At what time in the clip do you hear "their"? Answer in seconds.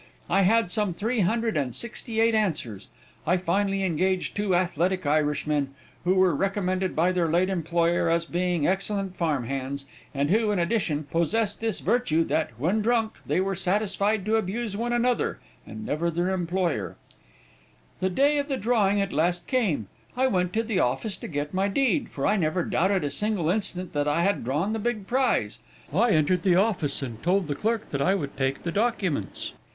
7.11-7.27, 16.09-16.29